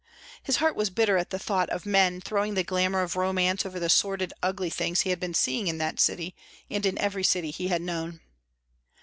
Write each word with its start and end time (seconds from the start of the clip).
His 0.41 0.55
heart 0.55 0.75
was 0.75 0.89
bitter 0.89 1.15
at 1.17 1.29
the 1.29 1.37
thought 1.37 1.69
of 1.69 1.85
men 1.85 2.21
throwing 2.21 2.55
the 2.55 2.63
glamour 2.63 3.03
of 3.03 3.15
romance 3.15 3.67
over 3.67 3.79
the 3.79 3.87
sordid, 3.87 4.33
ugly 4.41 4.71
things 4.71 5.01
he 5.01 5.11
had 5.11 5.19
been 5.19 5.35
seeing 5.35 5.67
in 5.67 5.77
that 5.77 5.99
city 5.99 6.33
and 6.71 6.83
in 6.87 6.97
every 6.97 7.23
city 7.23 7.51
he 7.51 7.67
had 7.67 7.83
known. 7.83 8.19